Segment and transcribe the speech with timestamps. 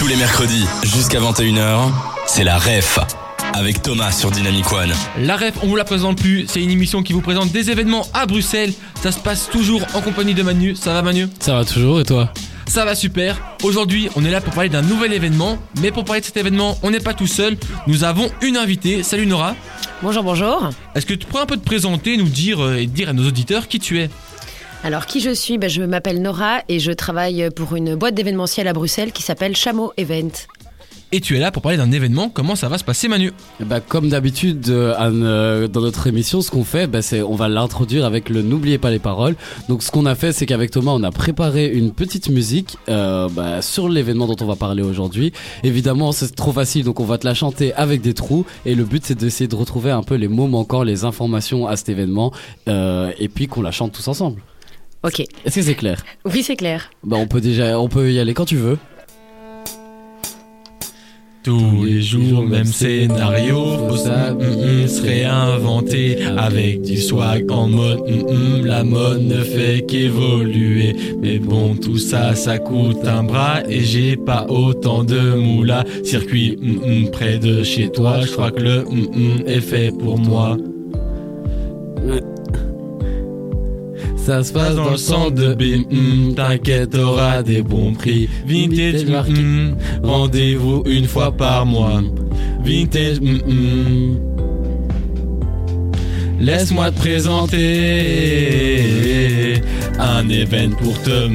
[0.00, 1.90] Tous les mercredis, jusqu'à 21h,
[2.26, 2.98] c'est la REF.
[3.52, 4.94] Avec Thomas sur Dynamic One.
[5.18, 8.06] La REF, on vous la présente plus, c'est une émission qui vous présente des événements
[8.14, 8.72] à Bruxelles.
[9.02, 10.74] Ça se passe toujours en compagnie de Manu.
[10.74, 11.28] Ça va Manu?
[11.38, 12.32] Ça va toujours et toi?
[12.66, 13.42] Ça va super.
[13.62, 15.58] Aujourd'hui, on est là pour parler d'un nouvel événement.
[15.82, 17.58] Mais pour parler de cet événement, on n'est pas tout seul.
[17.86, 19.02] Nous avons une invitée.
[19.02, 19.54] Salut Nora.
[20.02, 20.70] Bonjour, bonjour.
[20.94, 23.28] Est-ce que tu pourrais un peu te présenter, nous dire euh, et dire à nos
[23.28, 24.08] auditeurs qui tu es?
[24.82, 25.58] Alors, qui je suis?
[25.58, 29.54] Ben, Je m'appelle Nora et je travaille pour une boîte d'événementiel à Bruxelles qui s'appelle
[29.54, 30.30] Chameau Event.
[31.12, 32.30] Et tu es là pour parler d'un événement.
[32.30, 33.32] Comment ça va se passer Manu?
[33.58, 37.48] Bah, Comme d'habitude, euh, euh, dans notre émission, ce qu'on fait, bah, c'est on va
[37.48, 39.34] l'introduire avec le N'oubliez pas les paroles.
[39.68, 43.28] Donc ce qu'on a fait, c'est qu'avec Thomas, on a préparé une petite musique euh,
[43.28, 45.32] bah, sur l'événement dont on va parler aujourd'hui.
[45.64, 48.46] Évidemment, c'est trop facile, donc on va te la chanter avec des trous.
[48.64, 51.76] Et le but, c'est d'essayer de retrouver un peu les mots manquants, les informations à
[51.76, 52.32] cet événement,
[52.68, 54.40] euh, et puis qu'on la chante tous ensemble.
[55.02, 55.20] Ok.
[55.20, 56.90] Est-ce que c'est clair Oui, c'est clair.
[57.04, 58.78] Bah on peut déjà, on peut y aller quand tu veux.
[61.42, 67.66] Tous les jours, même scénario, faut ça mm, mm, se réinventer avec du swag en
[67.66, 70.94] mode mm, la mode ne fait qu'évoluer.
[71.22, 75.82] Mais bon, tout ça, ça coûte un bras et j'ai pas autant de moula.
[76.04, 76.58] Circuit
[77.10, 78.84] près de chez toi, je crois que le
[79.46, 80.58] est fait pour moi.
[84.30, 85.62] Ça se passe dans le centre de B.
[85.90, 88.28] mm, T'inquiète, t'auras des bons prix.
[88.46, 92.00] Vintage, mm, rendez-vous une fois par mois.
[92.64, 94.20] Vintage, mm, mm.
[96.38, 97.40] laisse-moi te présenter
[99.98, 101.28] un événement pour te.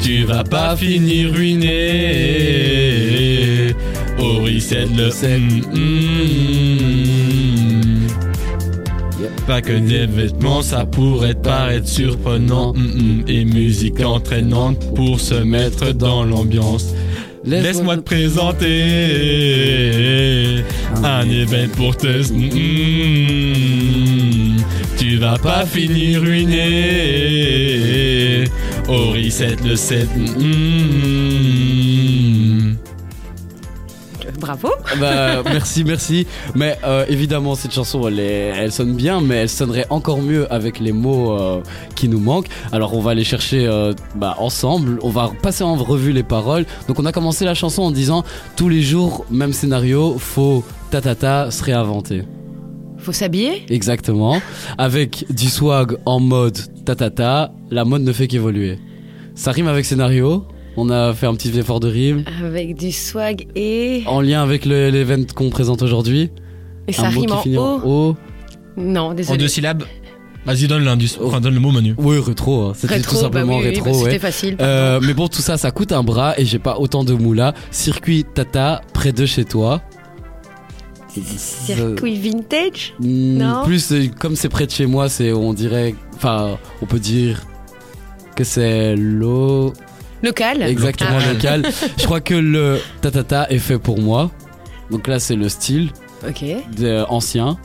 [0.00, 1.74] tu vas pas finir ruiné.
[4.18, 5.10] Au reset le
[9.46, 12.72] pas que des vêtements, ça pourrait paraître surprenant.
[12.74, 16.94] mm, mm, et musique entraînante pour se mettre dans l'ambiance.
[17.44, 18.74] Laisse-moi te présenter
[21.04, 22.08] un événement pour te.
[22.32, 22.46] mm,
[24.98, 26.64] tu vas pas finir ruiné.
[28.88, 30.08] Au reset le 7.
[34.38, 34.68] Bravo.
[35.00, 36.26] Bah, merci, merci.
[36.54, 40.52] Mais euh, évidemment, cette chanson, elle, est- elle sonne bien, mais elle sonnerait encore mieux
[40.52, 41.60] avec les mots euh,
[41.94, 42.48] qui nous manquent.
[42.72, 44.98] Alors, on va aller chercher euh, bah, ensemble.
[45.02, 46.66] On va passer en revue les paroles.
[46.88, 48.24] Donc, on a commencé la chanson en disant
[48.56, 52.22] tous les jours, même scénario, faut ta ta ta se réinventer.
[52.98, 54.40] Faut s'habiller Exactement.
[54.78, 58.78] Avec du swag en mode ta ta ta, la mode ne fait qu'évoluer.
[59.34, 60.44] Ça rime avec scénario.
[60.76, 62.24] On a fait un petit effort de rime.
[62.44, 64.02] avec du swag et.
[64.06, 66.30] En lien avec le- l'event qu'on présente aujourd'hui.
[66.88, 68.16] Et ça un mot rime qui en finit en O.
[68.76, 69.38] Non, En désolé.
[69.38, 69.84] deux syllabes
[70.44, 71.18] Vas-y, donne l'indice.
[71.20, 71.94] Enfin, donne le mot Manu.
[71.98, 72.66] Oui, rétro.
[72.66, 72.72] hein.
[72.76, 73.86] C'était tout simplement bah oui, oui, rétro.
[73.86, 74.18] bah, C'était ouais.
[74.20, 74.56] facile.
[74.60, 77.52] Euh, mais bon, tout ça, ça coûte un bras et j'ai pas autant de moula.
[77.72, 79.82] Circuit Tata, près de chez toi.
[81.36, 82.94] Circuit vintage?
[83.00, 83.62] Hmm, Non.
[83.64, 87.42] Plus, euh, comme c'est près de chez moi, c'est, on dirait, enfin, on peut dire
[88.36, 89.72] que c'est l'eau.
[90.22, 91.32] Local Exactement, Ah.
[91.32, 91.62] local.
[91.98, 94.30] Je crois que le tatata est fait pour moi.
[94.90, 95.90] Donc là, c'est le style
[96.26, 96.44] Ok.
[96.76, 97.56] de- ancien.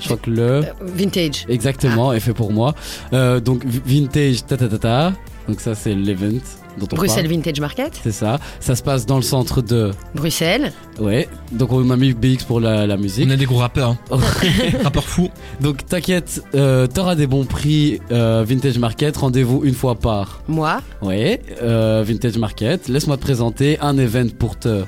[0.00, 0.42] Je crois que le.
[0.42, 1.44] Euh, vintage.
[1.48, 2.74] Exactement, est fait pour moi.
[3.12, 5.12] Euh, donc vi- vintage tatatata.
[5.48, 6.38] Donc ça c'est l'event
[6.78, 7.36] dont on Bruxelles parle.
[7.36, 8.00] Vintage Market.
[8.02, 8.38] C'est ça.
[8.60, 9.90] Ça se passe dans le centre de.
[10.14, 10.72] Bruxelles.
[11.00, 11.26] Ouais.
[11.52, 13.30] Donc on a mis BX pour la, la On musique.
[13.30, 13.96] est des gros rappeurs.
[14.10, 14.18] hein.
[14.84, 15.30] rappeurs fous.
[15.60, 19.16] Donc t'inquiète, euh, t'auras des bons prix euh, Vintage Market.
[19.16, 20.42] Rendez-vous une fois par.
[20.48, 20.80] Moi.
[21.02, 21.40] Ouais.
[21.62, 22.88] euh, Vintage Market.
[22.88, 24.84] Laisse-moi te présenter un event pour te.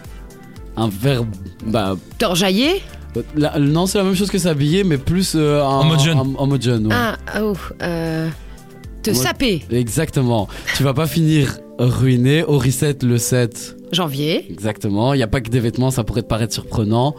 [0.76, 1.26] Un verbe.
[1.66, 1.96] Bah.
[2.18, 2.82] Torjaillé.
[3.34, 6.18] là, non, c'est la même chose que s'habiller, mais plus euh, En mode jeune.
[6.18, 6.86] En, en mode jeune.
[6.86, 6.94] ouais.
[6.94, 7.54] Ah, oh.
[7.82, 8.28] Euh,
[9.02, 9.62] te saper.
[9.70, 10.48] Exactement.
[10.76, 13.76] tu vas pas finir ruiné au reset le 7.
[13.92, 14.46] Janvier.
[14.50, 15.14] Exactement.
[15.14, 17.14] Il n'y a pas que des vêtements, ça pourrait te paraître surprenant.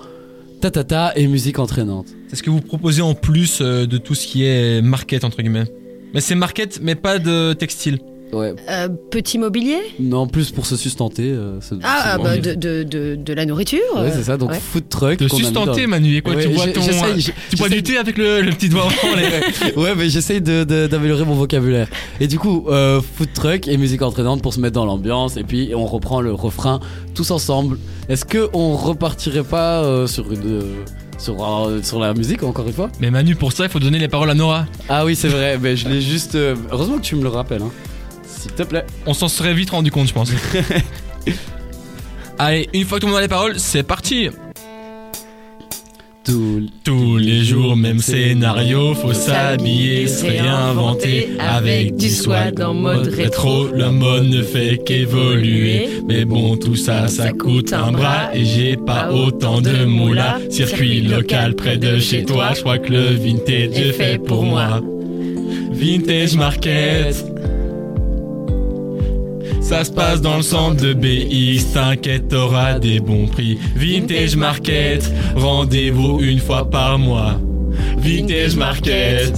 [0.61, 2.07] Tatata et musique entraînante.
[2.27, 5.41] C'est ce que vous proposez en plus euh, de tout ce qui est market, entre
[5.41, 5.65] guillemets?
[6.13, 7.99] Mais c'est market, mais pas de textile.
[8.33, 8.55] Ouais.
[8.69, 9.77] Euh, petit mobilier?
[9.99, 11.31] Non, plus pour se sustenter.
[11.31, 13.79] euh, Ah, c'est bah, de, de, de, de la nourriture?
[13.95, 14.37] Ouais, c'est ça.
[14.37, 14.59] Donc Ouais.
[14.59, 15.19] food truck.
[15.19, 16.15] De qu'on sustenter, dans- Manu.
[16.17, 16.81] Et quoi, Ouais, tu bois ton.
[16.81, 17.17] euh,
[17.49, 20.63] tu bois du thé avec le, le petit doigt en les- ouais, mais j'essaye de-
[20.63, 21.87] de- d'améliorer mon vocabulaire.
[22.19, 25.37] Et du coup, euh, food truck et musique entraînante pour se mettre dans l'ambiance.
[25.37, 26.79] Et puis on reprend le refrain
[27.15, 27.77] tous ensemble.
[28.09, 30.61] Est-ce que on repartirait pas euh, sur une euh,
[31.17, 31.35] sur,
[31.67, 32.89] euh, sur la musique encore une fois?
[32.99, 34.65] Mais Manu, pour ça, il faut donner les paroles à Nora.
[34.89, 35.59] Ah oui, c'est vrai.
[35.61, 36.35] mais je l'ai juste.
[36.35, 37.61] euh, Heureusement que tu me le rappelles.
[37.61, 37.71] Hein.
[38.41, 38.85] S'il te plaît.
[39.05, 40.31] On s'en serait vite rendu compte, je pense.
[42.39, 44.29] Allez, une fois que tout le monde a les paroles, c'est parti.
[46.83, 53.67] Tous les jours, même scénario, faut s'habiller, se réinventer avec du swag en mode rétro.
[53.75, 58.75] La mode ne fait qu'évoluer, mais bon, tout ça, ça coûte un bras et j'ai
[58.75, 60.39] pas autant de moula.
[60.49, 64.79] Circuit local près de chez toi, je crois que le vintage est fait pour moi.
[65.73, 67.30] Vintage Market.
[69.71, 73.57] Ça se passe dans le centre de BX, t'inquiète, t'auras des bons prix.
[73.73, 77.39] Vintage Market, rendez-vous une fois par mois.
[77.97, 79.31] Vintage Market.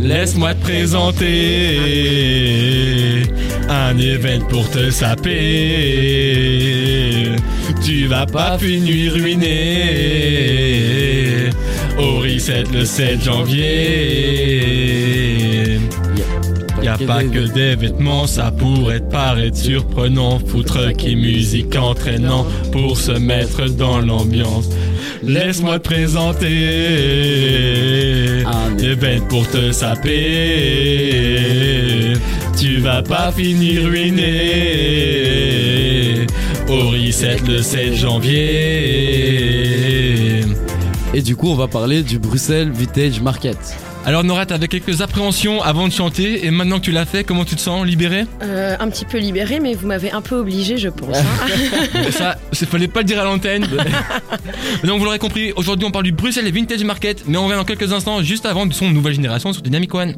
[0.00, 1.10] Laisse-moi te présenter
[3.68, 5.32] un événement pour te saper.
[7.84, 9.50] Tu vas pas finir ruiné
[11.98, 14.72] au reset le 7 janvier.
[16.82, 20.40] Y a pas que des vêtements, ça pourrait paraître surprenant.
[20.40, 24.68] Foutre qui musique entraînant pour se mettre dans l'ambiance.
[25.22, 26.42] Laisse-moi te présenter
[28.44, 30.12] Un des bêtes pour te saper.
[32.58, 34.26] Tu vas pas finir ruiné
[36.68, 39.22] au reset le 7 janvier.
[41.14, 43.76] Et du coup, on va parler du Bruxelles Vintage Market.
[44.04, 47.44] Alors Nora, t'avais quelques appréhensions avant de chanter et maintenant que tu l'as fait, comment
[47.44, 50.76] tu te sens Libéré Euh, un petit peu libéré, mais vous m'avez un peu obligé,
[50.76, 51.16] je pense.
[51.16, 52.10] hein.
[52.10, 53.64] Ça, il fallait pas le dire à l'antenne.
[54.84, 57.56] Donc vous l'aurez compris, aujourd'hui on parle du Bruxelles et Vintage Market, mais on revient
[57.56, 60.16] dans quelques instants juste avant du son de nouvelle génération sur Dynamic One.